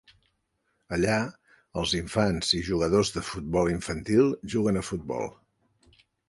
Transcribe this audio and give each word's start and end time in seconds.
Allà, 0.95 1.17
els 1.81 1.93
infants 1.99 2.49
i 2.61 2.63
jugadors 2.69 3.13
de 3.19 3.23
futbol 3.27 3.69
infantil 3.75 4.33
juguen 4.55 4.83
a 4.83 4.85
futbol. 4.89 5.31